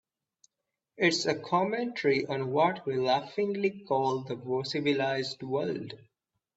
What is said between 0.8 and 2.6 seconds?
It's a commentary on